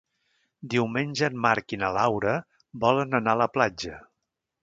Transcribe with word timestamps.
Diumenge 0.73 1.27
en 1.27 1.35
Marc 1.43 1.75
i 1.77 1.79
na 1.83 1.91
Laura 1.97 2.33
volen 2.85 3.13
anar 3.21 3.35
a 3.37 3.41
la 3.45 3.51
platja. 3.59 4.01